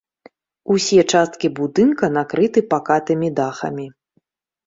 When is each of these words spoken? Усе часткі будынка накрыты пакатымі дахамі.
Усе 0.75 1.01
часткі 1.17 1.47
будынка 1.59 2.09
накрыты 2.17 2.59
пакатымі 2.71 3.27
дахамі. 3.41 3.85